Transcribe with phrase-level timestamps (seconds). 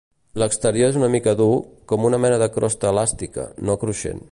[0.43, 1.49] L'exterior és una mica dur,
[1.93, 4.19] com una mena de crosta elàstica, no cruixent.